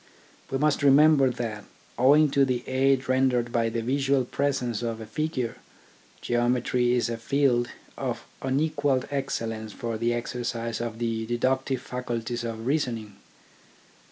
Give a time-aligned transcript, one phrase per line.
[0.49, 1.63] We must remember that,
[1.95, 5.57] owing to the aid rendered by the visual presence of a figure,
[6.21, 7.67] Geometry is a field
[7.99, 13.15] of unequalled excellence for the exercise of the deductive faculties of reason ing.